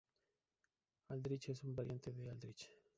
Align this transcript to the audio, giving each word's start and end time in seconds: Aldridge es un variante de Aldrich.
Aldridge 1.09 1.51
es 1.51 1.61
un 1.63 1.75
variante 1.75 2.11
de 2.11 2.27
Aldrich. 2.27 2.71